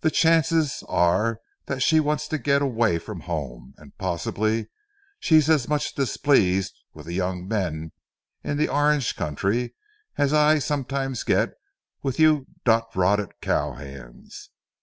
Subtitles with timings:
[0.00, 4.70] The chances are that she wants to get away from home, and possibly
[5.18, 7.92] she's as much displeased with the young men
[8.42, 9.74] in the orange country
[10.16, 11.50] as I sometimes get
[12.02, 14.48] with you dodrotted cow hands.